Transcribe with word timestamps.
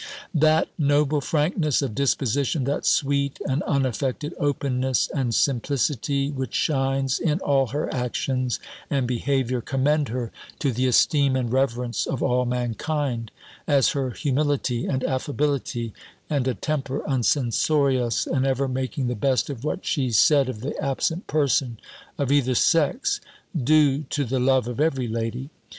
"That 0.33 0.67
noble 0.79 1.21
frankness 1.21 1.83
of 1.83 1.93
disposition, 1.93 2.63
that 2.63 2.87
sweet 2.87 3.37
and 3.47 3.61
unaffected 3.61 4.33
openness 4.39 5.07
and 5.13 5.31
simplicity, 5.31 6.31
which 6.31 6.55
shines 6.55 7.19
in 7.19 7.39
all 7.41 7.67
her 7.67 7.87
actions 7.93 8.59
and 8.89 9.05
behaviour, 9.07 9.61
commend 9.61 10.09
her 10.09 10.31
to 10.57 10.71
the 10.71 10.87
esteem 10.87 11.35
and 11.35 11.53
reverence 11.53 12.07
of 12.07 12.23
all 12.23 12.45
mankind; 12.45 13.29
as 13.67 13.89
her 13.89 14.09
humility 14.09 14.87
and 14.87 15.03
affability, 15.03 15.93
and 16.31 16.47
a 16.47 16.55
temper 16.55 17.07
uncensorious, 17.07 18.25
and 18.25 18.43
ever 18.43 18.67
making 18.67 19.05
the 19.05 19.13
best 19.13 19.51
of 19.51 19.63
what 19.63 19.85
she 19.85 20.09
said 20.09 20.49
of 20.49 20.61
the 20.61 20.75
absent 20.83 21.27
person, 21.27 21.77
of 22.17 22.31
either 22.31 22.55
sex, 22.55 23.21
do 23.55 24.01
to 24.09 24.25
the 24.25 24.39
love 24.39 24.67
of 24.67 24.79
every 24.79 25.07
lady. 25.07 25.51